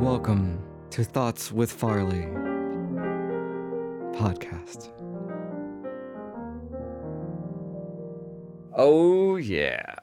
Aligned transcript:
Welcome 0.00 0.62
to 0.90 1.02
Thoughts 1.02 1.50
with 1.50 1.72
Farley 1.72 2.26
podcast. 4.12 4.90
Oh, 8.74 9.36
yeah. 9.36 9.94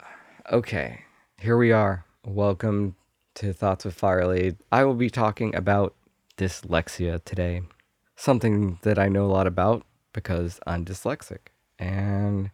Okay, 0.51 1.01
here 1.39 1.57
we 1.57 1.71
are. 1.71 2.05
Welcome 2.25 2.95
to 3.35 3.53
Thoughts 3.53 3.85
with 3.85 3.93
Farley. 3.93 4.55
I 4.71 4.83
will 4.83 4.95
be 4.95 5.11
talking 5.11 5.55
about 5.55 5.93
dyslexia 6.37 7.23
today, 7.23 7.61
something 8.15 8.79
that 8.81 8.97
I 8.97 9.09
know 9.09 9.25
a 9.25 9.27
lot 9.27 9.45
about 9.45 9.85
because 10.11 10.59
I'm 10.65 10.83
dyslexic. 10.85 11.49
And 11.77 12.49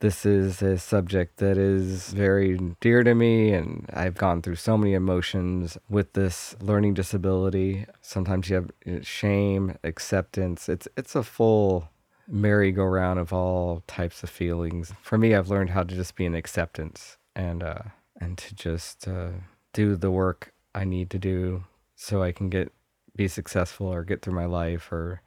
this 0.00 0.24
is 0.24 0.62
a 0.62 0.78
subject 0.78 1.36
that 1.38 1.58
is 1.58 2.12
very 2.12 2.58
dear 2.80 3.04
to 3.04 3.14
me, 3.14 3.52
and 3.52 3.88
I've 3.92 4.16
gone 4.16 4.40
through 4.40 4.56
so 4.56 4.76
many 4.76 4.94
emotions 4.94 5.76
with 5.90 6.14
this 6.14 6.56
learning 6.60 6.94
disability. 6.94 7.86
Sometimes 8.00 8.48
you 8.48 8.56
have 8.56 9.06
shame, 9.06 9.76
acceptance. 9.84 10.68
It's 10.68 10.88
it's 10.96 11.14
a 11.14 11.22
full 11.22 11.90
merry-go-round 12.26 13.18
of 13.18 13.32
all 13.32 13.82
types 13.86 14.22
of 14.22 14.30
feelings. 14.30 14.92
For 15.02 15.18
me, 15.18 15.34
I've 15.34 15.50
learned 15.50 15.70
how 15.70 15.82
to 15.82 15.94
just 15.94 16.14
be 16.14 16.24
in 16.24 16.34
acceptance 16.34 17.18
and 17.36 17.62
uh, 17.62 17.82
and 18.20 18.38
to 18.38 18.54
just 18.54 19.06
uh, 19.06 19.30
do 19.74 19.96
the 19.96 20.10
work 20.10 20.54
I 20.74 20.84
need 20.84 21.10
to 21.10 21.18
do 21.18 21.64
so 21.94 22.22
I 22.22 22.32
can 22.32 22.48
get 22.48 22.72
be 23.16 23.28
successful 23.28 23.86
or 23.86 24.02
get 24.04 24.22
through 24.22 24.34
my 24.34 24.46
life 24.46 24.90
or 24.90 25.20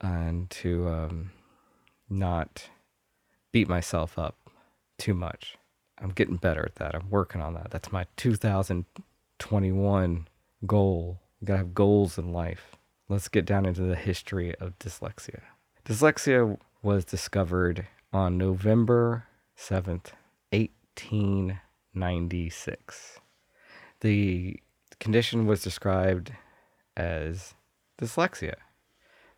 and 0.00 0.48
to 0.50 0.88
um, 0.88 1.30
not 2.08 2.70
beat 3.56 3.68
myself 3.70 4.18
up 4.18 4.36
too 4.98 5.14
much. 5.14 5.56
I'm 5.96 6.10
getting 6.10 6.36
better 6.36 6.66
at 6.66 6.74
that. 6.74 6.94
I'm 6.94 7.08
working 7.08 7.40
on 7.40 7.54
that. 7.54 7.70
That's 7.70 7.90
my 7.90 8.04
2021 8.18 10.28
goal. 10.66 11.22
You 11.40 11.46
gotta 11.46 11.60
have 11.60 11.72
goals 11.72 12.18
in 12.18 12.34
life. 12.34 12.76
Let's 13.08 13.28
get 13.28 13.46
down 13.46 13.64
into 13.64 13.80
the 13.80 13.96
history 13.96 14.54
of 14.56 14.78
dyslexia. 14.78 15.40
Dyslexia 15.86 16.58
was 16.82 17.06
discovered 17.06 17.86
on 18.12 18.36
November 18.36 19.24
7th, 19.56 20.12
1896. 20.50 23.20
The 24.00 24.60
condition 25.00 25.46
was 25.46 25.62
described 25.62 26.32
as 26.94 27.54
dyslexia 27.98 28.56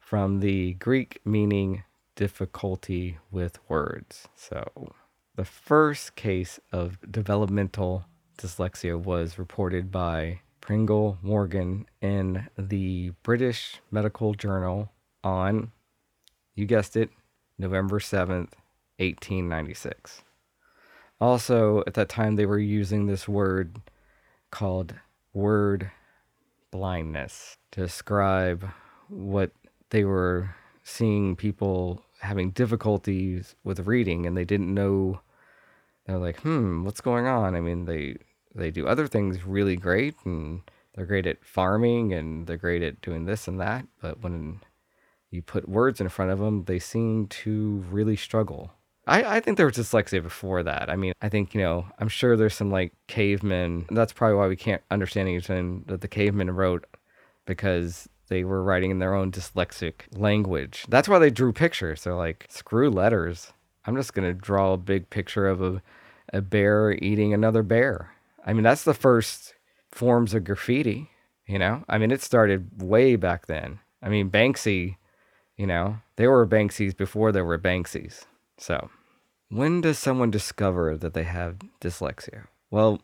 from 0.00 0.41
the 0.41 0.72
Greek 0.72 1.20
meaning 1.25 1.84
difficulty 2.19 3.16
with 3.30 3.61
words. 3.69 4.27
So, 4.34 4.92
the 5.36 5.44
first 5.44 6.16
case 6.16 6.58
of 6.72 6.98
developmental 7.08 8.06
dyslexia 8.36 9.00
was 9.00 9.38
reported 9.38 9.92
by 9.92 10.41
Pringle 10.60 11.19
Morgan 11.22 11.86
in 12.02 12.48
the 12.58 13.12
British 13.22 13.80
Medical 13.92 14.34
Journal 14.34 14.91
on, 15.22 15.70
you 16.56 16.66
guessed 16.66 16.97
it, 16.97 17.10
November 17.56 18.00
7th, 18.00 18.50
1896. 18.98 20.22
Also, 21.20 21.84
at 21.86 21.94
that 21.94 22.08
time, 22.08 22.34
they 22.34 22.47
were 22.47 22.58
using 22.58 23.06
this 23.06 23.28
word 23.28 23.80
called 24.50 24.92
word 25.32 25.92
blindness 26.72 27.58
to 27.70 27.80
describe 27.82 28.69
what 29.06 29.53
they 29.91 30.03
were 30.03 30.56
seeing 30.82 31.36
people 31.36 32.03
having 32.20 32.50
difficulties 32.50 33.55
with 33.64 33.86
reading 33.86 34.27
and 34.27 34.36
they 34.36 34.44
didn't 34.44 34.72
know 34.72 35.20
they're 36.06 36.19
like 36.19 36.41
hmm 36.41 36.84
what's 36.84 37.00
going 37.00 37.27
on 37.27 37.55
i 37.55 37.60
mean 37.60 37.84
they 37.84 38.16
they 38.55 38.70
do 38.70 38.86
other 38.86 39.06
things 39.06 39.44
really 39.44 39.77
great 39.77 40.14
and 40.25 40.62
they're 40.94 41.06
great 41.06 41.27
at 41.27 41.44
farming 41.44 42.12
and 42.12 42.47
they're 42.47 42.56
great 42.56 42.83
at 42.83 43.00
doing 43.00 43.25
this 43.25 43.47
and 43.47 43.60
that 43.60 43.86
but 44.00 44.20
when 44.22 44.60
you 45.30 45.42
put 45.42 45.69
words 45.69 46.00
in 46.00 46.08
front 46.08 46.30
of 46.30 46.38
them 46.38 46.64
they 46.64 46.78
seem 46.78 47.27
to 47.27 47.84
really 47.91 48.16
struggle 48.16 48.72
I, 49.09 49.37
I 49.37 49.41
think 49.41 49.56
there 49.56 49.65
was 49.65 49.76
dyslexia 49.76 50.22
before 50.22 50.62
that. 50.65 50.91
I 50.91 50.97
mean, 50.97 51.15
I 51.22 51.31
think, 51.31 51.54
you 51.54 51.62
know, 51.62 51.87
I'm 51.98 52.09
sure 52.09 52.37
there's 52.37 52.54
some 52.54 52.71
like 52.71 52.92
cavemen. 53.06 53.87
That's 53.91 54.12
probably 54.12 54.37
why 54.37 54.48
we 54.48 54.56
can't 54.56 54.82
understand 54.91 55.28
anything 55.28 55.84
that 55.87 56.03
the 56.03 56.09
cavemen 56.09 56.50
wrote 56.50 56.84
because 57.47 58.06
they 58.28 58.44
were 58.44 58.62
writing 58.62 58.91
in 58.91 58.99
their 58.99 59.15
own 59.15 59.31
dyslexic 59.31 60.03
language. 60.12 60.84
That's 60.89 61.09
why 61.09 61.19
they 61.19 61.31
drew 61.31 61.53
pictures. 61.53 62.05
They're 62.05 62.15
like, 62.15 62.47
screw 62.49 62.91
letters. 62.91 63.53
I'm 63.84 63.97
just 63.97 64.15
going 64.15 64.28
to 64.28 64.34
draw 64.34 64.75
a 64.75 64.78
big 64.78 65.11
picture 65.11 65.47
of 65.47 65.62
a, 65.62 65.83
a 66.33 66.41
bear 66.41 66.93
eating 66.93 67.33
another 67.33 67.62
bear. 67.62 68.12
I 68.44 68.53
mean, 68.53 68.62
that's 68.62 68.84
the 68.84 68.94
first 68.94 69.55
forms 69.91 70.34
of 70.34 70.44
graffiti, 70.44 71.11
you 71.47 71.59
know? 71.59 71.84
I 71.89 71.99
mean, 71.99 72.11
it 72.11 72.22
started 72.22 72.83
way 72.83 73.16
back 73.16 73.47
then. 73.47 73.81
I 74.03 74.09
mean, 74.09 74.31
Banksy, 74.31 74.97
you 75.56 75.66
know, 75.66 75.99
there 76.16 76.31
were 76.31 76.47
Banksies 76.47 76.97
before 76.97 77.33
there 77.33 77.45
were 77.45 77.59
Banksies. 77.59 78.25
So, 78.59 78.91
when 79.49 79.81
does 79.81 79.99
someone 79.99 80.31
discover 80.31 80.97
that 80.97 81.15
they 81.15 81.25
have 81.25 81.56
dyslexia? 81.81 82.47
Well, 82.71 83.00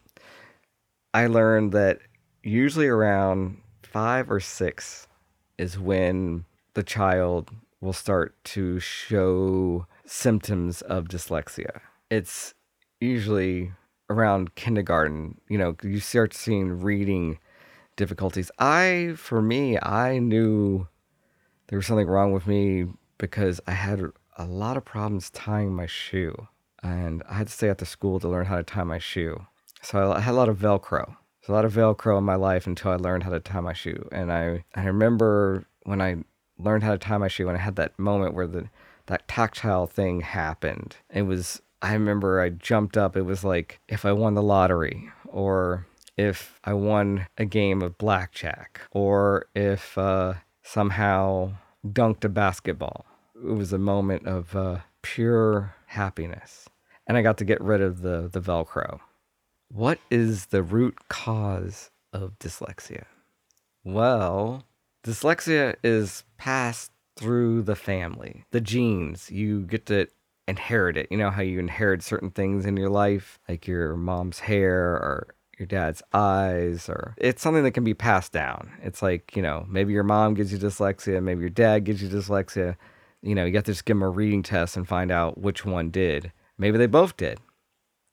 I 1.13 1.27
learned 1.27 1.73
that 1.73 2.01
usually 2.43 2.89
around 2.89 3.61
five 3.83 4.31
or 4.31 4.41
six 4.41 5.07
is 5.59 5.79
when 5.79 6.45
the 6.75 6.83
child 6.83 7.51
will 7.81 7.93
start 7.93 8.35
to 8.45 8.81
show 8.81 9.87
symptoms 10.07 10.83
of 10.83 11.09
dyslexia. 11.09 11.81
It's 12.11 12.55
usually 13.01 13.73
around 14.11 14.55
kindergarten, 14.55 15.41
you 15.49 15.59
know, 15.59 15.77
you 15.83 16.01
start 16.01 16.35
seeing 16.35 16.81
reading 16.81 17.39
difficulties. 17.97 18.51
I, 18.59 19.15
for 19.17 19.41
me, 19.41 19.79
I 19.81 20.19
knew 20.19 20.89
there 21.69 21.79
was 21.79 21.87
something 21.87 22.07
wrong 22.07 22.33
with 22.33 22.47
me 22.47 22.87
because 23.19 23.61
I 23.67 23.73
had 23.73 24.03
a 24.37 24.45
lot 24.45 24.77
of 24.77 24.85
problems 24.85 25.31
tying 25.31 25.75
my 25.75 25.87
shoe. 25.87 26.49
And 26.83 27.23
I 27.29 27.35
had 27.35 27.47
to 27.47 27.53
stay 27.53 27.71
at 27.71 27.79
the 27.79 27.87
school 27.87 28.21
to 28.21 28.29
learn 28.29 28.47
how 28.47 28.57
to 28.57 28.63
tie 28.63 28.85
my 28.85 28.99
shoe. 28.99 29.47
So 29.83 30.13
I 30.13 30.21
had 30.21 30.33
a 30.33 30.37
lot 30.37 30.49
of 30.49 30.59
Velcro. 30.59 31.17
A 31.49 31.53
lot 31.53 31.65
of 31.65 31.75
Velcro 31.75 32.19
in 32.19 32.25
my 32.25 32.37
life 32.37 32.67
until 32.67 32.91
I 32.91 32.97
learned 32.97 33.25
how 33.25 33.31
to 33.31 33.41
tie 33.41 33.61
my 33.61 33.75
shoe. 33.75 34.09
And 34.11 34.33
I, 34.33 34.65
I 34.75 34.85
remember 34.85 35.67
when 35.83 36.01
I 36.01 36.17
learned 36.59 36.85
how 36.85 36.93
to 36.93 36.99
tie 36.99 37.19
my 37.19 37.29
shoe 37.29 37.49
and 37.49 37.57
I 37.57 37.61
had 37.61 37.77
that 37.77 37.99
moment 37.99 38.35
where 38.35 38.47
the 38.47 38.69
that 39.07 39.29
tactile 39.29 39.87
thing 39.87 40.23
happened. 40.23 40.97
It 41.13 41.23
was 41.23 41.61
I 41.83 41.93
remember 41.93 42.41
I 42.41 42.49
jumped 42.49 42.97
up. 42.97 43.17
It 43.17 43.23
was 43.23 43.45
like 43.45 43.81
if 43.89 44.07
I 44.07 44.13
won 44.13 44.35
the 44.35 44.43
lottery 44.43 45.11
or 45.27 45.87
if 46.17 46.59
I 46.65 46.73
won 46.73 47.27
a 47.37 47.45
game 47.45 47.83
of 47.83 47.99
blackjack 47.99 48.81
or 48.93 49.47
if 49.55 49.99
uh, 49.99 50.35
somehow 50.63 51.53
dunked 51.87 52.25
a 52.25 52.29
basketball. 52.29 53.05
It 53.37 53.53
was 53.53 53.73
a 53.73 53.79
moment 53.79 54.27
of 54.27 54.57
uh, 54.57 54.79
pure 55.03 55.75
happiness. 55.87 56.69
And 57.07 57.19
I 57.19 57.23
got 57.23 57.37
to 57.39 57.45
get 57.45 57.61
rid 57.61 57.83
of 57.83 58.01
the, 58.01 58.31
the 58.33 58.41
Velcro. 58.41 59.01
What 59.75 59.99
is 60.09 60.47
the 60.47 60.63
root 60.63 61.09
cause 61.09 61.91
of 62.13 62.39
dyslexia? 62.39 63.07
Well, 63.83 64.63
dyslexia 65.03 65.75
is 65.83 66.23
passed 66.37 66.93
through 67.17 67.63
the 67.63 67.75
family, 67.75 68.45
the 68.53 68.61
genes. 68.61 69.33
You 69.33 69.63
get 69.63 69.87
to 69.87 70.07
inherit 70.47 70.97
it. 70.97 71.09
You 71.11 71.17
know 71.17 71.31
how 71.31 71.43
you 71.43 71.59
inherit 71.59 72.05
certain 72.05 72.31
things 72.31 72.67
in 72.67 72.77
your 72.77 72.89
life, 72.89 73.41
like 73.49 73.67
your 73.67 73.97
mom's 73.97 74.39
hair 74.39 74.93
or 74.93 75.35
your 75.59 75.67
dad's 75.67 76.05
eyes, 76.13 76.89
or 76.89 77.17
it's 77.17 77.43
something 77.43 77.65
that 77.65 77.73
can 77.73 77.83
be 77.83 77.95
passed 77.95 78.31
down. 78.31 78.71
It's 78.81 79.03
like, 79.03 79.35
you 79.35 79.43
know, 79.43 79.67
maybe 79.69 79.93
your 79.93 80.05
mom 80.05 80.35
gives 80.35 80.53
you 80.53 80.59
dyslexia, 80.59 81.21
maybe 81.21 81.41
your 81.41 81.51
dad 81.51 81.83
gives 81.83 82.01
you 82.01 82.09
dyslexia. 82.09 82.77
You 83.23 83.35
know, 83.35 83.45
you 83.45 83.57
have 83.57 83.65
to 83.65 83.73
just 83.73 83.87
give 83.87 83.97
them 83.97 84.05
a 84.05 84.09
reading 84.09 84.45
test 84.45 84.77
and 84.77 84.87
find 84.87 85.11
out 85.11 85.39
which 85.39 85.65
one 85.65 85.91
did. 85.91 86.31
Maybe 86.59 86.79
they 86.79 86.87
both 86.87 87.17
did. 87.17 87.41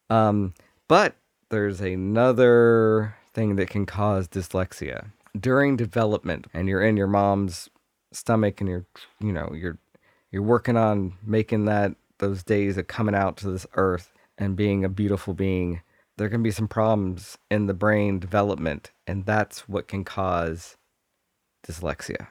Um, 0.09 0.55
but 0.87 1.15
there's 1.51 1.81
another 1.81 3.15
thing 3.33 3.57
that 3.57 3.69
can 3.69 3.85
cause 3.85 4.27
dyslexia. 4.27 5.11
During 5.39 5.75
development 5.77 6.47
and 6.53 6.67
you're 6.67 6.81
in 6.81 6.97
your 6.97 7.07
mom's 7.07 7.69
stomach 8.11 8.59
and 8.59 8.69
you're 8.69 8.85
you 9.21 9.31
know 9.31 9.53
you're 9.53 9.77
you're 10.31 10.41
working 10.41 10.75
on 10.75 11.13
making 11.23 11.65
that 11.65 11.93
those 12.17 12.43
days 12.43 12.77
of 12.77 12.87
coming 12.87 13.15
out 13.15 13.37
to 13.37 13.49
this 13.49 13.65
earth 13.75 14.11
and 14.37 14.55
being 14.55 14.83
a 14.83 14.89
beautiful 14.89 15.33
being 15.33 15.81
there 16.17 16.29
can 16.29 16.43
be 16.43 16.51
some 16.51 16.67
problems 16.67 17.37
in 17.49 17.67
the 17.67 17.73
brain 17.73 18.19
development 18.19 18.91
and 19.07 19.25
that's 19.25 19.67
what 19.69 19.87
can 19.87 20.03
cause 20.03 20.77
dyslexia. 21.65 22.27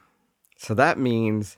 So 0.57 0.75
that 0.75 0.99
means 0.99 1.57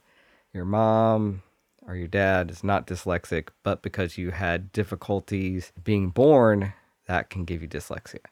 your 0.52 0.64
mom 0.64 1.42
or 1.84 1.96
your 1.96 2.08
dad 2.08 2.50
is 2.50 2.62
not 2.62 2.86
dyslexic 2.86 3.48
but 3.62 3.82
because 3.82 4.18
you 4.18 4.30
had 4.30 4.72
difficulties 4.72 5.72
being 5.82 6.10
born 6.10 6.72
that 7.12 7.30
can 7.30 7.44
give 7.44 7.62
you 7.62 7.68
dyslexia 7.68 8.24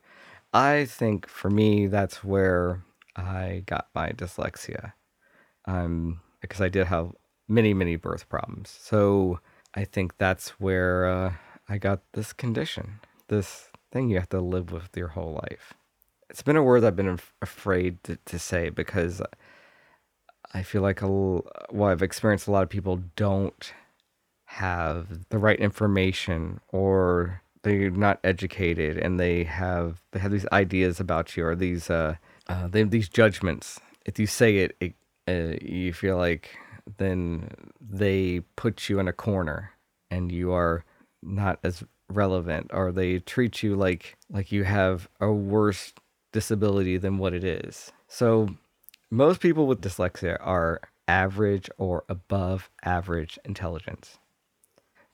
i 0.53 0.85
think 0.85 1.29
for 1.29 1.51
me 1.51 1.87
that's 1.87 2.25
where 2.25 2.83
I 3.17 3.63
got 3.67 3.89
my 3.95 4.11
dyslexia. 4.11 4.93
Um, 5.67 6.21
because 6.41 6.61
I 6.61 6.69
did 6.69 6.87
have 6.87 7.13
many, 7.49 7.75
many 7.75 7.97
birth 7.97 8.29
problems. 8.29 8.77
So 8.81 9.41
I 9.75 9.85
think 9.85 10.17
that's 10.19 10.51
where 10.61 11.07
uh, 11.07 11.33
I 11.69 11.79
got 11.79 12.01
this 12.13 12.33
condition, 12.33 13.01
this 13.29 13.71
thing 13.93 14.09
you 14.09 14.19
have 14.19 14.29
to 14.31 14.41
live 14.41 14.73
with 14.73 14.97
your 14.97 15.09
whole 15.09 15.35
life. 15.35 15.75
it's 16.31 16.43
been 16.43 16.57
a 16.57 16.63
word 16.63 16.85
I've 16.85 16.97
been 16.97 17.09
af- 17.09 17.35
afraid 17.43 18.03
to, 18.05 18.17
to 18.25 18.39
say 18.39 18.71
because 18.71 19.21
I 20.55 20.63
feel 20.63 20.83
like 20.83 21.03
a, 21.03 21.09
well, 21.09 21.91
I've 21.91 22.03
experienced 22.03 22.47
a 22.47 22.53
lot 22.53 22.63
of 22.63 22.69
people 22.69 23.03
don't 23.17 23.73
have 24.47 25.29
the 25.29 25.39
right 25.39 25.59
information 25.59 26.61
or 26.69 27.43
they're 27.63 27.91
not 27.91 28.21
educated 28.25 28.97
and 28.97 29.21
they 29.21 29.45
have 29.45 30.03
they 30.13 30.21
have 30.21 30.33
these 30.33 30.47
ideas 30.53 31.01
about 31.01 31.37
you 31.37 31.45
or 31.45 31.55
these 31.55 31.91
uh, 31.91 32.17
uh 32.49 32.69
they 32.69 32.81
have 32.81 32.91
these 32.91 33.09
judgments. 33.09 33.81
If 34.07 34.19
you 34.19 34.27
say 34.27 34.59
it, 34.59 34.77
it 34.81 34.95
uh, 35.29 35.57
you 35.61 35.93
feel 35.93 36.17
like 36.17 36.57
then 36.99 37.51
they 37.81 38.41
put 38.57 38.89
you 38.89 38.99
in 38.99 39.09
a 39.09 39.13
corner 39.13 39.73
and 40.11 40.33
you 40.33 40.53
are 40.53 40.85
not 41.23 41.59
as 41.63 41.85
relevant 42.09 42.71
or 42.73 42.91
they 42.91 43.19
treat 43.21 43.63
you 43.63 43.77
like 43.77 44.17
like 44.31 44.51
you 44.51 44.65
have 44.65 45.09
a 45.21 45.31
worse 45.31 45.93
disability 46.33 46.97
than 46.97 47.19
what 47.19 47.35
it 47.35 47.45
is. 47.45 47.93
So 48.09 48.57
most 49.11 49.41
people 49.41 49.67
with 49.67 49.81
dyslexia 49.81 50.39
are 50.41 50.81
average 51.09 51.69
or 51.77 52.05
above 52.09 52.71
average 52.85 53.39
intelligence. 53.45 54.19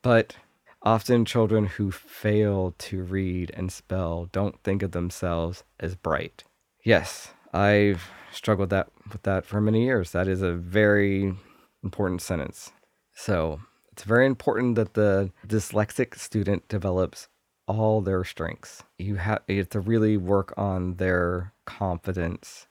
But 0.03 0.37
often 0.87 1.25
children 1.25 1.67
who 1.67 1.91
fail 1.91 2.73
to 2.79 3.03
read 3.03 3.51
and 3.55 3.73
spell 3.73 4.29
don't 4.31 4.63
think 4.63 4.85
of 4.85 4.93
themselves 4.93 5.65
as 5.81 5.97
bright. 5.97 6.45
Yes, 6.85 7.35
I've 7.53 8.09
struggled 8.33 8.71
that 8.71 8.89
with 9.11 9.23
that 9.25 9.45
for 9.45 9.61
many 9.61 9.85
years. 9.85 10.13
That 10.13 10.29
is 10.29 10.43
a 10.43 10.53
very 10.53 11.35
important 11.83 12.23
sentence. 12.23 12.71
So, 13.13 13.61
it's 13.91 14.05
very 14.05 14.27
important 14.27 14.77
that 14.77 14.95
the 14.95 15.33
dyslexic 15.45 16.17
student 16.19 16.69
develops 16.69 17.29
all 17.67 18.01
their 18.01 18.23
strengths. 18.23 18.85
You 18.97 19.17
have, 19.17 19.43
you 19.49 19.59
have 19.59 19.71
to 19.71 19.81
really 19.81 20.17
work 20.17 20.55
on 20.57 20.97
their 20.97 21.53
confidence 21.65 22.69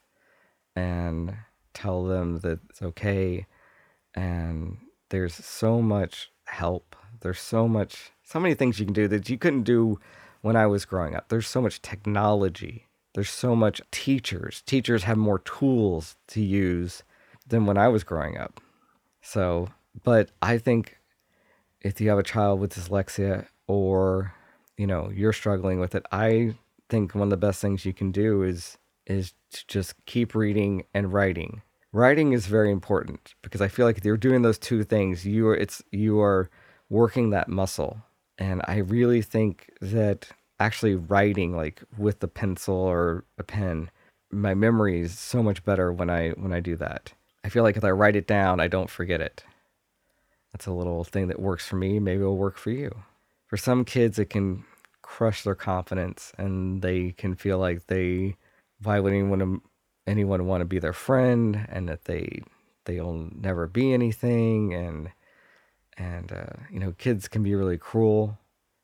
and 0.74 1.36
tell 1.74 2.06
them 2.06 2.40
that 2.40 2.60
it's 2.70 2.82
okay. 2.82 3.46
And 4.14 4.78
there's 5.10 5.34
so 5.34 5.82
much 5.82 6.32
help. 6.46 6.96
There's 7.26 7.40
so 7.40 7.68
much, 7.68 8.12
so 8.22 8.40
many 8.40 8.54
things 8.54 8.80
you 8.80 8.86
can 8.86 8.94
do 8.94 9.08
that 9.08 9.28
you 9.32 9.40
couldn't 9.40 9.64
do 9.64 10.00
when 10.42 10.56
I 10.56 10.68
was 10.68 10.86
growing 10.86 11.16
up. 11.16 11.30
There's 11.30 11.48
so 11.48 11.60
much 11.60 11.82
technology. 11.82 12.86
There's 13.16 13.32
so 13.32 13.56
much 13.56 13.82
teachers. 13.90 14.62
Teachers 14.68 15.06
have 15.06 15.18
more 15.18 15.40
tools 15.40 16.18
to 16.28 16.40
use 16.40 17.02
than 17.48 17.66
when 17.66 17.80
I 17.80 17.88
was 17.88 18.04
growing 18.04 18.38
up. 18.38 18.62
So, 19.24 19.70
but 20.04 20.30
I 20.44 20.60
think 20.60 21.00
if 21.82 22.00
you 22.00 22.10
have 22.10 22.20
a 22.20 22.24
child 22.24 22.60
with 22.60 22.76
dyslexia 22.76 23.48
or 23.66 24.36
you 24.78 24.86
know 24.86 25.10
you're 25.14 25.34
struggling 25.34 25.80
with 25.80 25.96
it 25.96 26.06
i 26.12 26.54
think 26.90 27.16
one 27.16 27.24
of 27.24 27.30
the 27.30 27.38
best 27.38 27.62
things 27.62 27.86
you 27.86 27.94
can 27.94 28.12
do 28.12 28.44
is 28.44 28.78
is 29.06 29.34
to 29.52 29.66
just 29.68 29.94
keep 30.06 30.36
reading 30.36 30.84
and 30.94 31.14
writing 31.14 31.62
writing 31.92 32.34
is 32.34 32.48
very 32.48 32.72
important 32.72 33.34
because 33.42 33.62
i 33.62 33.68
feel 33.68 33.86
like 33.86 33.98
if 33.98 34.06
you're 34.06 34.18
doing 34.18 34.42
those 34.42 34.58
two 34.58 34.84
things 34.84 35.26
you 35.26 35.48
are 35.48 35.56
it's 35.56 35.82
you 35.92 36.20
are 36.20 36.50
working 36.90 37.30
that 37.30 37.50
muscle. 37.50 38.02
And 38.38 38.62
i 38.68 38.78
really 38.78 39.22
think 39.22 39.72
that 39.82 40.28
actually 40.60 40.96
writing 40.96 41.56
like 41.56 41.82
with 41.98 42.24
a 42.24 42.28
pencil 42.28 42.76
or 42.76 43.24
a 43.38 43.44
pen 43.44 43.90
my 44.32 44.54
memory 44.54 45.02
is 45.02 45.18
so 45.18 45.42
much 45.44 45.64
better 45.64 45.92
when 45.92 46.10
i 46.10 46.30
when 46.32 46.54
i 46.54 46.60
do 46.60 46.76
that. 46.76 47.14
I 47.44 47.50
feel 47.50 47.64
like 47.64 47.78
if 47.78 47.84
i 47.84 47.92
write 47.92 48.16
it 48.16 48.28
down 48.28 48.60
i 48.60 48.68
don't 48.68 48.90
forget 48.90 49.22
it. 49.22 49.44
That's 50.52 50.68
a 50.68 50.72
little 50.72 51.04
thing 51.04 51.28
that 51.28 51.40
works 51.42 51.68
for 51.68 51.76
me. 51.76 52.00
Maybe 52.00 52.22
it'll 52.22 52.38
work 52.38 52.58
for 52.58 52.72
you. 52.72 53.04
For 53.48 53.58
some 53.58 53.86
kids 53.86 54.20
it 54.20 54.30
can 54.30 54.66
crush 55.02 55.44
their 55.44 55.56
confidence 55.56 56.34
and 56.38 56.82
they 56.82 57.12
can 57.12 57.36
feel 57.36 57.60
like 57.60 57.88
they 57.88 58.36
why 58.82 59.00
would 59.00 59.14
anyone 59.14 59.62
anyone 60.08 60.46
want 60.48 60.62
to 60.62 60.66
be 60.66 60.80
their 60.80 60.94
friend 60.94 61.66
and 61.70 61.88
that 61.88 62.06
they 62.06 62.42
they'll 62.86 63.30
never 63.36 63.68
be 63.68 63.94
anything 63.94 64.74
and 64.74 65.10
and 65.98 66.32
uh, 66.32 66.46
you 66.72 66.80
know 66.80 66.94
kids 66.98 67.28
can 67.28 67.44
be 67.44 67.56
really 67.56 67.78
cruel 67.78 68.38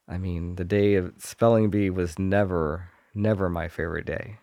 i 0.07 0.17
mean 0.17 0.55
the 0.55 0.65
day 0.65 0.95
of 0.95 1.13
spelling 1.17 1.69
bee 1.69 1.89
was 1.89 2.17
never 2.17 2.89
never 3.13 3.49
my 3.49 3.67
favorite 3.67 4.05
day 4.05 4.37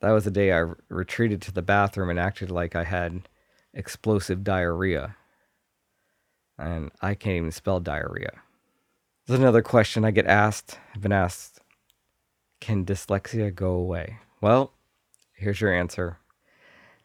that 0.00 0.10
was 0.10 0.24
the 0.24 0.30
day 0.30 0.52
i 0.52 0.64
retreated 0.88 1.40
to 1.40 1.52
the 1.52 1.62
bathroom 1.62 2.10
and 2.10 2.18
acted 2.18 2.50
like 2.50 2.76
i 2.76 2.84
had 2.84 3.28
explosive 3.72 4.44
diarrhea 4.44 5.16
and 6.58 6.90
i 7.00 7.14
can't 7.14 7.36
even 7.36 7.52
spell 7.52 7.80
diarrhea 7.80 8.42
there's 9.28 9.40
another 9.40 9.60
question 9.60 10.06
I 10.06 10.10
get 10.10 10.26
asked. 10.26 10.78
I've 10.94 11.02
been 11.02 11.12
asked, 11.12 11.60
can 12.62 12.86
dyslexia 12.86 13.54
go 13.54 13.72
away? 13.72 14.20
Well, 14.40 14.72
here's 15.34 15.60
your 15.60 15.70
answer. 15.70 16.16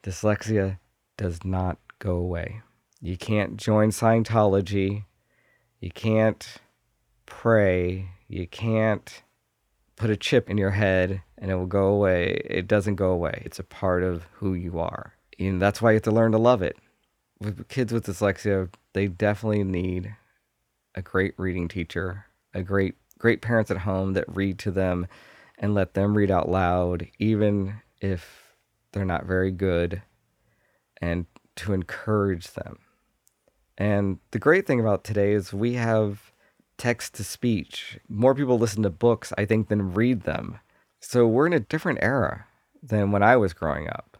Dyslexia 0.02 0.78
does 1.18 1.44
not 1.44 1.76
go 1.98 2.12
away. 2.12 2.62
You 3.04 3.18
can't 3.18 3.58
join 3.58 3.90
Scientology. 3.90 5.04
You 5.78 5.90
can't 5.90 6.54
pray. 7.26 8.08
You 8.28 8.46
can't 8.46 9.22
put 9.94 10.08
a 10.08 10.16
chip 10.16 10.48
in 10.48 10.56
your 10.56 10.70
head 10.70 11.20
and 11.36 11.50
it 11.50 11.54
will 11.54 11.66
go 11.66 11.88
away. 11.88 12.40
It 12.46 12.66
doesn't 12.66 12.94
go 12.94 13.10
away. 13.10 13.42
It's 13.44 13.58
a 13.58 13.62
part 13.62 14.02
of 14.02 14.22
who 14.32 14.54
you 14.54 14.78
are. 14.78 15.12
And 15.38 15.60
that's 15.60 15.82
why 15.82 15.90
you 15.90 15.96
have 15.96 16.02
to 16.04 16.12
learn 16.12 16.32
to 16.32 16.38
love 16.38 16.62
it. 16.62 16.78
With 17.38 17.68
kids 17.68 17.92
with 17.92 18.06
dyslexia, 18.06 18.72
they 18.94 19.08
definitely 19.08 19.64
need 19.64 20.16
a 20.94 21.02
great 21.02 21.34
reading 21.36 21.68
teacher, 21.68 22.24
a 22.54 22.62
great 22.62 22.94
great 23.18 23.42
parents 23.42 23.70
at 23.70 23.76
home 23.76 24.14
that 24.14 24.34
read 24.34 24.58
to 24.60 24.70
them 24.70 25.06
and 25.58 25.74
let 25.74 25.92
them 25.92 26.16
read 26.16 26.30
out 26.30 26.48
loud 26.48 27.06
even 27.18 27.82
if 28.00 28.54
they're 28.92 29.04
not 29.04 29.26
very 29.26 29.50
good 29.50 30.00
and 31.02 31.26
to 31.56 31.74
encourage 31.74 32.46
them. 32.52 32.78
And 33.76 34.18
the 34.30 34.38
great 34.38 34.66
thing 34.66 34.80
about 34.80 35.04
today 35.04 35.32
is 35.32 35.52
we 35.52 35.74
have 35.74 36.32
text 36.78 37.14
to 37.14 37.24
speech. 37.24 37.98
More 38.08 38.34
people 38.34 38.58
listen 38.58 38.82
to 38.82 38.90
books, 38.90 39.32
I 39.38 39.44
think, 39.44 39.68
than 39.68 39.94
read 39.94 40.22
them. 40.22 40.60
So 41.00 41.26
we're 41.26 41.46
in 41.46 41.52
a 41.52 41.60
different 41.60 41.98
era 42.02 42.46
than 42.82 43.12
when 43.12 43.22
I 43.22 43.36
was 43.36 43.52
growing 43.52 43.88
up. 43.88 44.18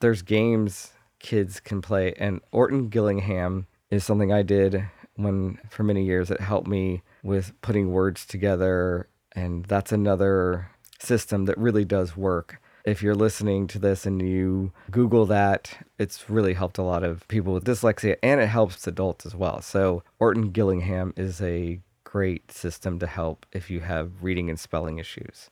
There's 0.00 0.22
games 0.22 0.92
kids 1.18 1.60
can 1.60 1.80
play, 1.80 2.12
and 2.18 2.40
Orton 2.50 2.88
Gillingham 2.88 3.66
is 3.90 4.04
something 4.04 4.32
I 4.32 4.42
did 4.42 4.84
when 5.14 5.58
for 5.68 5.82
many 5.82 6.04
years 6.04 6.30
it 6.30 6.40
helped 6.40 6.66
me 6.66 7.02
with 7.22 7.52
putting 7.60 7.92
words 7.92 8.24
together 8.26 9.08
and 9.32 9.64
that's 9.66 9.92
another 9.92 10.70
system 10.98 11.44
that 11.44 11.58
really 11.58 11.84
does 11.84 12.16
work 12.16 12.60
if 12.84 13.02
you're 13.02 13.14
listening 13.14 13.66
to 13.68 13.78
this 13.78 14.06
and 14.06 14.20
you 14.20 14.72
google 14.90 15.26
that 15.26 15.86
it's 15.98 16.28
really 16.28 16.54
helped 16.54 16.78
a 16.78 16.82
lot 16.82 17.04
of 17.04 17.26
people 17.28 17.52
with 17.52 17.64
dyslexia 17.64 18.16
and 18.22 18.40
it 18.40 18.48
helps 18.48 18.86
adults 18.86 19.24
as 19.26 19.34
well. 19.34 19.60
So 19.60 20.02
orton 20.18 20.50
gillingham 20.50 21.12
is 21.16 21.40
a 21.40 21.80
great 22.04 22.52
system 22.52 22.98
to 22.98 23.06
help 23.06 23.46
if 23.52 23.70
you 23.70 23.80
have 23.80 24.22
reading 24.22 24.50
and 24.50 24.58
spelling 24.58 24.98
issues. 24.98 25.50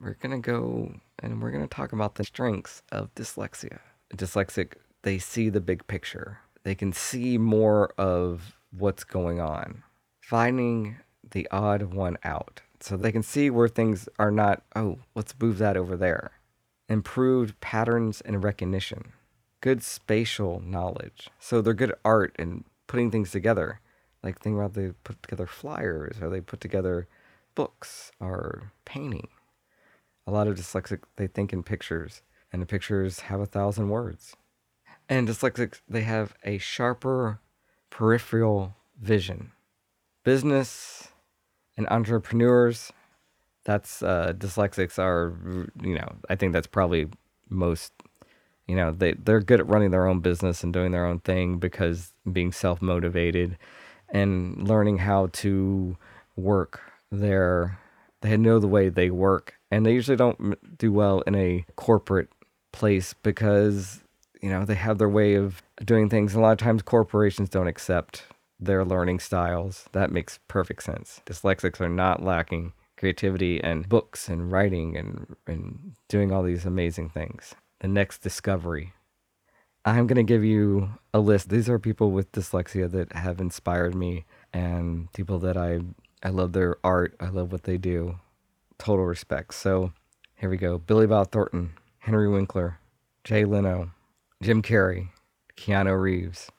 We're 0.00 0.14
going 0.14 0.42
to 0.42 0.50
go 0.50 0.94
and 1.20 1.40
we're 1.40 1.52
going 1.52 1.66
to 1.66 1.74
talk 1.74 1.92
about 1.92 2.16
the 2.16 2.24
strengths 2.24 2.82
of 2.90 3.14
dyslexia. 3.14 3.78
Dyslexic 4.16 4.74
they 5.02 5.18
see 5.18 5.48
the 5.48 5.60
big 5.60 5.86
picture. 5.86 6.38
They 6.62 6.74
can 6.74 6.92
see 6.92 7.38
more 7.38 7.92
of 7.98 8.56
what's 8.70 9.04
going 9.04 9.40
on, 9.40 9.82
finding 10.20 10.96
the 11.30 11.48
odd 11.50 11.94
one 11.94 12.18
out. 12.24 12.60
So 12.80 12.96
they 12.96 13.12
can 13.12 13.22
see 13.22 13.50
where 13.50 13.68
things 13.68 14.08
are 14.18 14.30
not, 14.30 14.62
oh, 14.74 14.98
let's 15.14 15.34
move 15.40 15.58
that 15.58 15.76
over 15.76 15.96
there. 15.96 16.32
Improved 16.92 17.58
patterns 17.62 18.20
and 18.20 18.44
recognition, 18.44 19.12
good 19.62 19.82
spatial 19.82 20.60
knowledge. 20.60 21.30
So 21.38 21.62
they're 21.62 21.72
good 21.72 21.92
at 21.92 21.98
art 22.04 22.36
and 22.38 22.64
putting 22.86 23.10
things 23.10 23.30
together. 23.30 23.80
Like 24.22 24.38
think 24.38 24.56
about 24.56 24.74
they 24.74 24.90
put 25.02 25.22
together 25.22 25.46
flyers 25.46 26.20
or 26.20 26.28
they 26.28 26.42
put 26.42 26.60
together 26.60 27.08
books 27.54 28.12
or 28.20 28.72
painting. 28.84 29.28
A 30.26 30.30
lot 30.30 30.46
of 30.46 30.58
dyslexic 30.58 31.00
they 31.16 31.28
think 31.28 31.54
in 31.54 31.62
pictures 31.62 32.20
and 32.52 32.60
the 32.60 32.66
pictures 32.66 33.20
have 33.20 33.40
a 33.40 33.46
thousand 33.46 33.88
words. 33.88 34.36
And 35.08 35.26
dyslexics 35.26 35.80
they 35.88 36.02
have 36.02 36.34
a 36.44 36.58
sharper 36.58 37.40
peripheral 37.88 38.76
vision. 39.00 39.52
Business 40.24 41.08
and 41.74 41.88
entrepreneurs, 41.88 42.92
that's 43.64 44.02
uh, 44.02 44.32
dyslexics 44.36 44.98
are, 44.98 45.34
you 45.82 45.94
know, 45.94 46.14
I 46.28 46.36
think 46.36 46.52
that's 46.52 46.66
probably 46.66 47.08
most, 47.48 47.92
you 48.66 48.76
know, 48.76 48.92
they, 48.92 49.12
they're 49.12 49.40
good 49.40 49.60
at 49.60 49.68
running 49.68 49.90
their 49.90 50.06
own 50.06 50.20
business 50.20 50.62
and 50.64 50.72
doing 50.72 50.92
their 50.92 51.06
own 51.06 51.20
thing 51.20 51.58
because 51.58 52.12
being 52.30 52.52
self 52.52 52.82
motivated 52.82 53.56
and 54.08 54.66
learning 54.68 54.98
how 54.98 55.28
to 55.32 55.96
work 56.36 56.80
their, 57.10 57.78
they 58.20 58.36
know 58.36 58.58
the 58.58 58.68
way 58.68 58.88
they 58.88 59.10
work. 59.10 59.54
And 59.70 59.86
they 59.86 59.92
usually 59.92 60.16
don't 60.16 60.78
do 60.78 60.92
well 60.92 61.20
in 61.20 61.34
a 61.34 61.64
corporate 61.76 62.28
place 62.72 63.14
because 63.22 64.02
you 64.40 64.50
know 64.50 64.64
they 64.64 64.74
have 64.74 64.98
their 64.98 65.08
way 65.08 65.34
of 65.34 65.62
doing 65.84 66.08
things. 66.08 66.34
a 66.34 66.40
lot 66.40 66.52
of 66.52 66.58
times 66.58 66.82
corporations 66.82 67.48
don't 67.48 67.68
accept 67.68 68.24
their 68.58 68.84
learning 68.84 69.20
styles. 69.20 69.88
That 69.92 70.10
makes 70.10 70.38
perfect 70.48 70.82
sense. 70.82 71.20
Dyslexics 71.26 71.80
are 71.80 71.88
not 71.88 72.22
lacking 72.22 72.72
creativity 73.02 73.60
and 73.60 73.88
books 73.88 74.28
and 74.28 74.52
writing 74.52 74.96
and, 74.96 75.34
and 75.48 75.96
doing 76.06 76.30
all 76.30 76.44
these 76.44 76.64
amazing 76.64 77.08
things. 77.08 77.52
The 77.80 77.88
next 77.88 78.18
discovery. 78.18 78.92
I'm 79.84 80.06
going 80.06 80.24
to 80.24 80.32
give 80.32 80.44
you 80.44 80.88
a 81.12 81.18
list. 81.18 81.48
These 81.48 81.68
are 81.68 81.80
people 81.80 82.12
with 82.12 82.30
dyslexia 82.30 82.88
that 82.92 83.12
have 83.14 83.40
inspired 83.40 83.96
me 83.96 84.24
and 84.52 85.12
people 85.14 85.40
that 85.40 85.56
I, 85.56 85.80
I 86.22 86.28
love 86.28 86.52
their 86.52 86.76
art. 86.84 87.16
I 87.18 87.26
love 87.30 87.50
what 87.50 87.64
they 87.64 87.76
do. 87.76 88.20
Total 88.78 89.04
respect. 89.04 89.54
So 89.54 89.92
here 90.36 90.48
we 90.48 90.56
go 90.56 90.78
Billy 90.78 91.08
Bob 91.08 91.32
Thornton, 91.32 91.72
Henry 91.98 92.28
Winkler, 92.28 92.78
Jay 93.24 93.44
Leno, 93.44 93.90
Jim 94.40 94.62
Carrey, 94.62 95.08
Keanu 95.56 96.00
Reeves, 96.00 96.52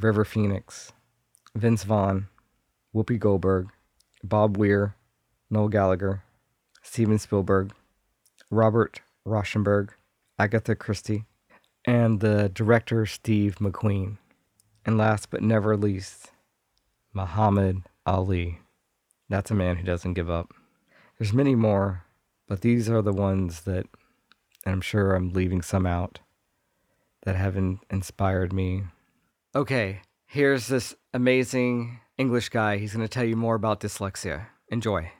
River 0.00 0.24
Phoenix, 0.24 0.92
Vince 1.54 1.84
Vaughn, 1.84 2.26
Whoopi 2.92 3.20
Goldberg, 3.20 3.68
Bob 4.24 4.56
Weir, 4.56 4.95
Noel 5.50 5.68
Gallagher, 5.68 6.22
Steven 6.82 7.18
Spielberg, 7.18 7.72
Robert 8.50 9.00
Rauschenberg, 9.26 9.90
Agatha 10.38 10.74
Christie, 10.74 11.24
and 11.84 12.20
the 12.20 12.48
director 12.48 13.06
Steve 13.06 13.56
McQueen. 13.56 14.18
And 14.84 14.98
last 14.98 15.30
but 15.30 15.42
never 15.42 15.76
least, 15.76 16.30
Muhammad 17.12 17.82
Ali. 18.04 18.60
That's 19.28 19.50
a 19.50 19.54
man 19.54 19.76
who 19.76 19.84
doesn't 19.84 20.14
give 20.14 20.30
up. 20.30 20.52
There's 21.18 21.32
many 21.32 21.54
more, 21.54 22.04
but 22.46 22.60
these 22.60 22.88
are 22.88 23.02
the 23.02 23.12
ones 23.12 23.62
that, 23.62 23.86
and 24.64 24.74
I'm 24.74 24.80
sure 24.80 25.14
I'm 25.14 25.32
leaving 25.32 25.62
some 25.62 25.86
out, 25.86 26.20
that 27.24 27.34
have 27.34 27.56
in, 27.56 27.80
inspired 27.90 28.52
me. 28.52 28.84
Okay, 29.54 30.02
here's 30.26 30.68
this 30.68 30.94
amazing 31.12 31.98
English 32.18 32.50
guy. 32.50 32.76
He's 32.76 32.94
going 32.94 33.04
to 33.04 33.08
tell 33.08 33.24
you 33.24 33.36
more 33.36 33.56
about 33.56 33.80
dyslexia. 33.80 34.46
Enjoy. 34.68 35.10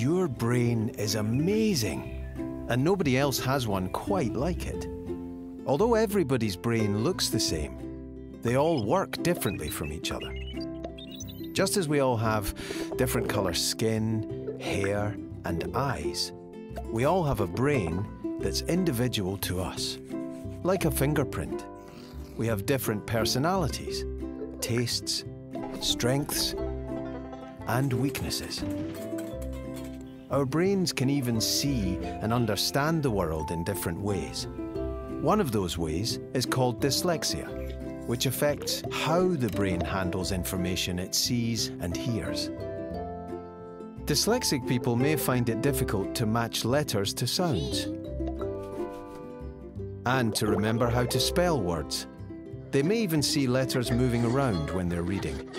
Your 0.00 0.28
brain 0.28 0.88
is 0.96 1.16
amazing, 1.16 2.24
and 2.68 2.82
nobody 2.82 3.18
else 3.18 3.38
has 3.40 3.66
one 3.66 3.90
quite 3.90 4.32
like 4.32 4.66
it. 4.66 4.86
Although 5.66 5.94
everybody's 5.94 6.56
brain 6.56 7.04
looks 7.04 7.28
the 7.28 7.38
same, 7.38 8.38
they 8.40 8.56
all 8.56 8.86
work 8.86 9.22
differently 9.22 9.68
from 9.68 9.92
each 9.92 10.10
other. 10.10 10.34
Just 11.52 11.76
as 11.76 11.86
we 11.86 12.00
all 12.00 12.16
have 12.16 12.54
different 12.96 13.28
colour 13.28 13.52
skin, 13.52 14.58
hair, 14.58 15.16
and 15.44 15.70
eyes, 15.76 16.32
we 16.86 17.04
all 17.04 17.22
have 17.22 17.40
a 17.40 17.46
brain 17.46 18.06
that's 18.40 18.62
individual 18.62 19.36
to 19.38 19.60
us. 19.60 19.98
Like 20.62 20.86
a 20.86 20.90
fingerprint, 20.90 21.66
we 22.38 22.46
have 22.46 22.64
different 22.64 23.06
personalities, 23.06 24.04
tastes, 24.62 25.24
strengths, 25.82 26.54
and 27.66 27.92
weaknesses. 27.92 28.64
Our 30.30 30.46
brains 30.46 30.92
can 30.92 31.10
even 31.10 31.40
see 31.40 31.98
and 32.02 32.32
understand 32.32 33.02
the 33.02 33.10
world 33.10 33.50
in 33.50 33.64
different 33.64 34.00
ways. 34.00 34.46
One 35.20 35.40
of 35.40 35.50
those 35.50 35.76
ways 35.76 36.20
is 36.34 36.46
called 36.46 36.80
dyslexia, 36.80 38.06
which 38.06 38.26
affects 38.26 38.84
how 38.92 39.26
the 39.26 39.48
brain 39.48 39.80
handles 39.80 40.30
information 40.30 41.00
it 41.00 41.16
sees 41.16 41.68
and 41.80 41.96
hears. 41.96 42.48
Dyslexic 44.04 44.68
people 44.68 44.94
may 44.94 45.16
find 45.16 45.48
it 45.48 45.62
difficult 45.62 46.14
to 46.14 46.26
match 46.26 46.64
letters 46.64 47.12
to 47.14 47.26
sounds 47.26 47.86
and 50.06 50.32
to 50.36 50.46
remember 50.46 50.88
how 50.88 51.06
to 51.06 51.18
spell 51.18 51.60
words. 51.60 52.06
They 52.70 52.84
may 52.84 52.98
even 52.98 53.20
see 53.20 53.48
letters 53.48 53.90
moving 53.90 54.24
around 54.24 54.70
when 54.70 54.88
they're 54.88 55.02
reading. 55.02 55.50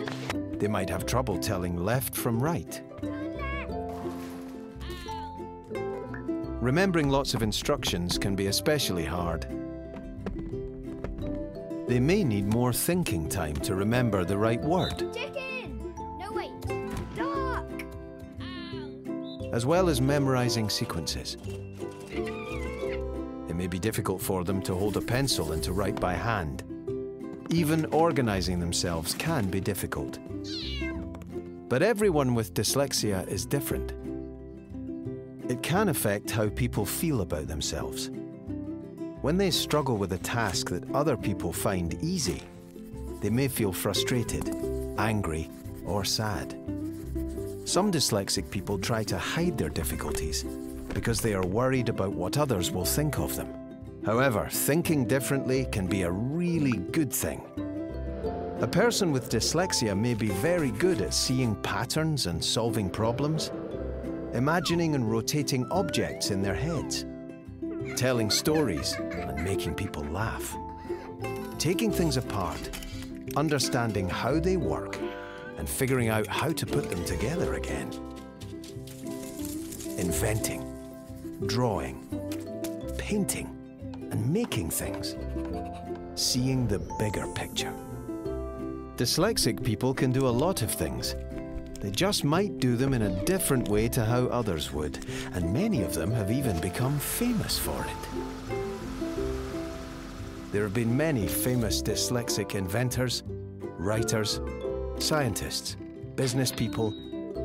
They 0.60 0.70
might 0.70 0.90
have 0.90 1.06
trouble 1.06 1.38
telling 1.38 1.76
left 1.76 2.16
from 2.16 2.42
right. 2.42 2.82
Remembering 6.62 7.10
lots 7.10 7.34
of 7.34 7.42
instructions 7.42 8.20
can 8.20 8.36
be 8.36 8.46
especially 8.46 9.04
hard. 9.04 9.48
They 11.88 12.00
may 12.00 12.24
need 12.24 12.46
more 12.46 12.72
thinking 12.72 13.28
time 13.28 13.56
to 13.56 13.74
remember 13.74 14.24
the 14.24 14.38
right 14.38 14.62
word, 14.62 15.12
Chicken! 15.12 15.94
No, 16.20 16.32
wait. 16.32 16.52
Duck! 17.16 17.66
as 19.52 19.66
well 19.66 19.90
as 19.90 20.00
memorizing 20.00 20.70
sequences. 20.70 21.36
It 22.12 23.56
may 23.56 23.68
be 23.68 23.80
difficult 23.80 24.22
for 24.22 24.44
them 24.44 24.62
to 24.62 24.76
hold 24.76 24.98
a 24.98 25.02
pencil 25.02 25.54
and 25.54 25.64
to 25.64 25.74
write 25.74 26.00
by 26.00 26.14
hand. 26.14 26.64
Even 27.50 27.86
organizing 27.88 28.60
themselves 28.60 29.16
can 29.16 29.50
be 29.50 29.60
difficult. 29.60 30.20
But 31.68 31.82
everyone 31.82 32.36
with 32.36 32.54
dyslexia 32.54 33.28
is 33.28 33.46
different. 33.46 33.94
It 35.52 35.62
can 35.62 35.90
affect 35.90 36.32
how 36.32 36.48
people 36.48 36.86
feel 36.86 37.20
about 37.20 37.48
themselves. 37.48 38.10
When 39.22 39.36
they 39.36 39.52
struggle 39.52 39.98
with 39.98 40.14
a 40.14 40.18
task 40.18 40.70
that 40.70 40.90
other 40.96 41.18
people 41.18 41.52
find 41.52 42.02
easy, 42.02 42.42
they 43.20 43.30
may 43.30 43.50
feel 43.50 43.74
frustrated, 43.74 44.56
angry, 44.98 45.50
or 45.86 46.06
sad. 46.06 46.54
Some 47.66 47.92
dyslexic 47.92 48.50
people 48.50 48.80
try 48.80 49.04
to 49.04 49.18
hide 49.18 49.58
their 49.58 49.68
difficulties 49.68 50.46
because 50.94 51.20
they 51.20 51.34
are 51.34 51.46
worried 51.46 51.90
about 51.90 52.14
what 52.14 52.38
others 52.38 52.72
will 52.72 52.86
think 52.86 53.20
of 53.20 53.36
them. 53.36 53.54
However, 54.06 54.48
thinking 54.50 55.04
differently 55.04 55.66
can 55.66 55.86
be 55.86 56.04
a 56.04 56.12
really 56.12 56.78
good 56.94 57.12
thing. 57.12 57.42
A 58.62 58.68
person 58.68 59.12
with 59.12 59.30
dyslexia 59.30 60.00
may 60.00 60.14
be 60.14 60.30
very 60.30 60.72
good 60.72 61.02
at 61.02 61.14
seeing 61.14 61.56
patterns 61.56 62.28
and 62.28 62.42
solving 62.42 62.90
problems, 62.90 63.52
imagining 64.34 64.96
and 64.96 65.12
rotating 65.12 65.70
objects 65.72 66.32
in 66.32 66.42
their 66.42 66.56
heads, 66.56 67.06
telling 67.96 68.30
stories 68.30 68.94
and 68.94 69.44
making 69.44 69.76
people 69.76 70.04
laugh, 70.06 70.56
taking 71.58 71.92
things 71.92 72.18
apart, 72.18 72.70
understanding 73.36 74.08
how 74.08 74.40
they 74.40 74.58
work, 74.58 74.98
and 75.58 75.70
figuring 75.70 76.10
out 76.10 76.26
how 76.28 76.52
to 76.52 76.66
put 76.66 76.90
them 76.90 77.04
together 77.06 77.56
again. 77.56 77.92
Inventing, 79.98 80.64
drawing, 81.46 82.08
painting, 82.98 83.48
and 84.12 84.32
making 84.32 84.70
things. 84.70 85.16
Seeing 86.16 86.68
the 86.68 86.80
bigger 87.00 87.28
picture. 87.34 87.74
Dyslexic 88.96 89.64
people 89.64 89.94
can 89.94 90.12
do 90.12 90.28
a 90.28 90.30
lot 90.30 90.62
of 90.62 90.72
things. 90.72 91.16
They 91.82 91.90
just 91.90 92.24
might 92.24 92.60
do 92.60 92.76
them 92.76 92.94
in 92.94 93.02
a 93.02 93.26
different 93.26 93.68
way 93.68 93.88
to 93.90 94.06
how 94.06 94.26
others 94.26 94.72
would, 94.72 95.04
and 95.34 95.52
many 95.52 95.82
of 95.82 95.96
them 95.96 96.12
have 96.12 96.32
even 96.32 96.60
become 96.60 97.00
famous 97.00 97.58
for 97.58 97.84
it. 97.84 98.56
There 100.52 100.62
have 100.62 100.76
been 100.76 100.96
many 100.96 101.28
famous 101.28 101.82
dyslexic 101.82 102.54
inventors, 102.54 103.24
writers, 103.80 104.40
scientists, 105.00 105.76
business 106.16 106.52
people, 106.52 106.94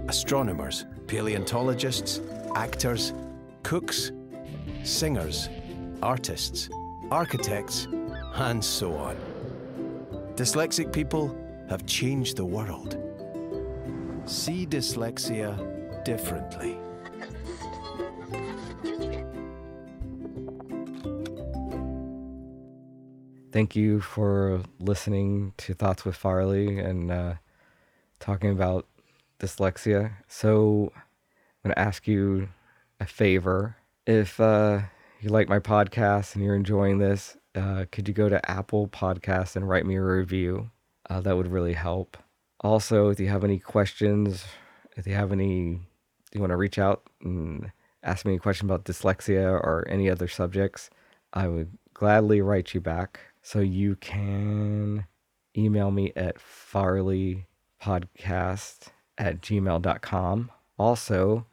astronomers, 0.07 0.85
paleontologists, 1.07 2.21
actors, 2.55 3.15
cooks, 3.63 4.13
singers, 4.85 5.49
artists, 6.03 6.69
architects, 7.11 7.89
and 8.35 8.63
so 8.63 8.93
on. 8.97 9.17
Dyslexic 10.35 10.93
people 10.93 11.35
have 11.71 11.87
changed 11.87 12.37
the 12.37 12.45
world. 12.45 13.06
See 14.27 14.67
dyslexia 14.67 16.05
differently. 16.05 16.77
Thank 23.53 23.77
you 23.77 24.01
for 24.01 24.63
listening 24.81 25.55
to 25.59 25.75
Thoughts 25.75 26.05
with 26.05 26.17
Farley 26.17 26.81
and 26.81 27.11
uh, 27.13 27.35
talking 28.19 28.51
about 28.51 28.87
dyslexia. 29.39 30.13
So, 30.27 30.93
I'm 31.65 31.71
going 31.71 31.75
to 31.75 31.79
ask 31.79 32.09
you 32.09 32.49
a 32.99 33.07
favor. 33.07 33.77
If 34.09 34.41
uh, 34.41 34.81
you 35.21 35.31
like 35.31 35.49
my 35.49 35.61
podcast 35.61 36.35
and 36.35 36.45
you're 36.45 36.57
enjoying 36.57 36.99
this, 36.99 37.37
uh, 37.55 37.85
could 37.93 38.09
you 38.09 38.15
go 38.15 38.29
to 38.29 38.51
Apple 38.51 38.89
Podcasts 38.89 39.55
and 39.55 39.69
write 39.69 39.87
me 39.87 39.95
a 39.95 40.03
review? 40.03 40.71
Uh, 41.09 41.21
that 41.21 41.37
would 41.37 41.51
really 41.51 41.75
help. 41.75 42.17
Also, 42.67 43.09
if 43.11 43.21
you 43.21 43.29
have 43.29 43.45
any 43.45 43.61
questions, 43.61 44.45
if 44.97 45.07
you 45.07 45.15
have 45.15 45.31
any, 45.31 45.79
you 46.33 46.41
want 46.41 46.51
to 46.51 46.57
reach 46.57 46.81
out 46.81 47.09
and 47.23 47.71
ask 48.03 48.27
me 48.27 48.35
a 48.35 48.41
question 48.41 48.67
about 48.67 48.85
dyslexia 48.85 49.53
or 49.53 49.87
any 49.89 50.11
other 50.11 50.27
subjects, 50.27 50.91
I 51.33 51.47
would 51.47 51.79
gladly 51.95 52.41
write 52.41 52.75
you 52.75 52.81
back. 52.81 53.21
So 53.41 53.61
you 53.61 53.95
can 53.95 55.07
email 55.57 55.93
me 55.93 56.13
at 56.17 56.39
farleypodcast 56.39 58.89
at 59.17 59.41
gmail.com. 59.41 60.51
Also, 60.77 61.47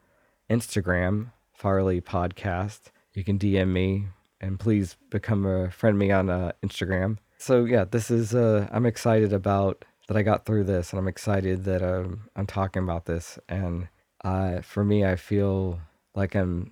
Instagram, 0.49 1.31
Farley 1.53 2.01
Podcast. 2.01 2.85
You 3.13 3.23
can 3.23 3.37
DM 3.37 3.67
me 3.67 4.07
and 4.41 4.59
please 4.59 4.97
become 5.11 5.45
a 5.45 5.69
friend 5.69 5.99
me 5.99 6.09
on 6.09 6.31
uh, 6.31 6.53
Instagram. 6.65 7.19
So 7.37 7.65
yeah, 7.65 7.85
this 7.85 8.09
is 8.09 8.33
uh, 8.33 8.67
I'm 8.71 8.87
excited 8.87 9.31
about 9.31 9.85
that 10.13 10.19
I 10.19 10.23
got 10.23 10.45
through 10.45 10.65
this, 10.65 10.91
and 10.91 10.99
I'm 10.99 11.07
excited 11.07 11.63
that 11.63 11.81
um, 11.81 12.29
I'm 12.35 12.45
talking 12.45 12.83
about 12.83 13.05
this, 13.05 13.39
and 13.49 13.87
Uh, 14.23 14.61
for 14.61 14.85
me, 14.85 15.03
I 15.03 15.17
feel 15.17 15.81
like 16.15 16.33
I'm 16.33 16.71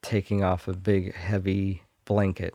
taking 0.00 0.42
off 0.42 0.68
a 0.68 0.72
big, 0.72 1.14
heavy 1.14 1.82
blanket 2.06 2.54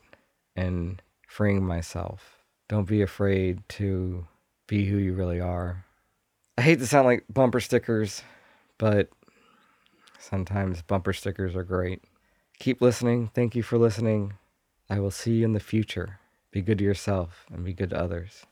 and 0.56 1.02
freeing 1.28 1.64
myself. 1.64 2.44
Don't 2.68 2.88
be 2.88 3.04
afraid 3.04 3.62
to 3.78 4.26
be 4.66 4.86
who 4.86 4.98
you 4.98 5.14
really 5.14 5.40
are. 5.40 5.86
I 6.58 6.64
hate 6.64 6.80
to 6.80 6.88
sound 6.88 7.06
like 7.06 7.26
bumper 7.30 7.60
stickers, 7.60 8.24
but 8.80 9.10
sometimes 10.18 10.82
bumper 10.82 11.14
stickers 11.14 11.56
are 11.56 11.64
great. 11.64 12.02
Keep 12.58 12.82
listening. 12.82 13.30
Thank 13.36 13.56
you 13.56 13.62
for 13.62 13.78
listening. 13.78 14.34
I 14.90 15.00
will 15.00 15.12
see 15.12 15.34
you 15.34 15.46
in 15.46 15.54
the 15.54 15.60
future. 15.60 16.18
Be 16.50 16.64
good 16.64 16.80
to 16.80 16.84
yourself 16.84 17.46
and 17.52 17.64
be 17.64 17.74
good 17.74 17.92
to 17.92 18.00
others. 18.02 18.48